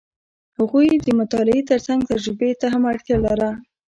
[0.57, 3.49] هغوی د مطالعې ترڅنګ تجربې ته هم اړتیا لري.